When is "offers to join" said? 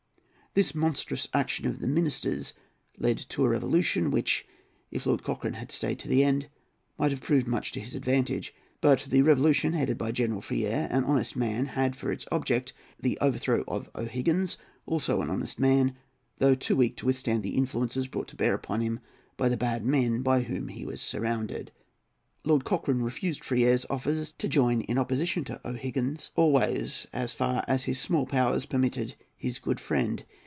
23.89-24.81